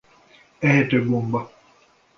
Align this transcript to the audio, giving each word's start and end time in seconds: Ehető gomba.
Ehető 0.59 1.05
gomba. 1.05 1.51